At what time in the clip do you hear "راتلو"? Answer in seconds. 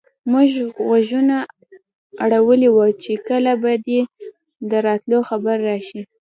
4.87-5.17